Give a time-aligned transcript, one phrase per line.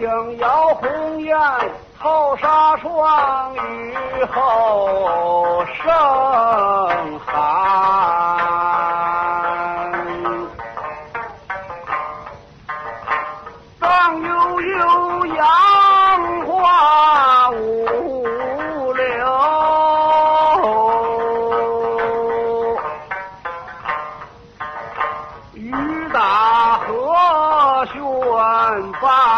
[0.00, 1.36] 影摇红雁，
[2.00, 3.94] 透纱窗，雨
[4.32, 5.84] 后生
[7.26, 7.34] 寒。
[13.80, 15.67] 荡悠悠扬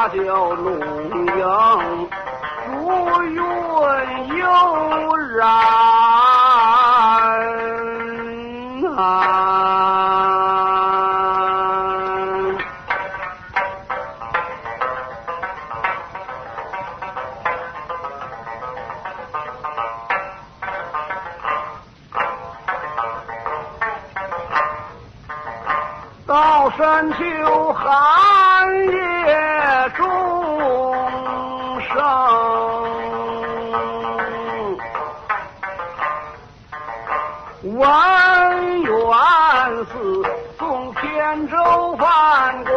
[0.01, 0.81] 把酒弄
[1.27, 1.45] 影，
[2.71, 2.73] 如
[3.23, 3.37] 云
[4.39, 4.47] 悠
[5.37, 5.47] 然
[8.97, 9.07] 啊。
[26.27, 27.19] 到深秋
[27.75, 27.85] 寒
[28.89, 29.50] 夜
[29.97, 30.05] 钟
[31.81, 31.95] 声，
[37.63, 37.79] 文
[38.83, 38.91] 远
[39.87, 39.95] 寺
[40.59, 41.57] 送天州
[41.97, 42.71] 翻过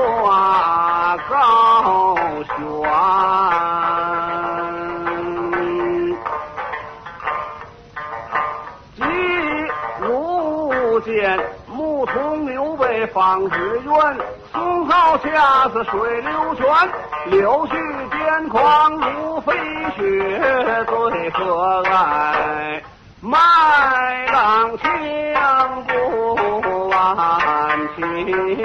[1.29, 3.32] 高悬。
[11.03, 14.17] 见牧童刘备访纸鸢
[14.51, 16.65] 松涛下子水流泉
[17.27, 17.75] 柳絮
[18.09, 19.53] 癫狂如飞
[19.97, 22.81] 雪最可爱
[23.21, 23.31] 麦
[24.31, 24.89] 浪轻
[26.61, 28.63] 不晚晴天。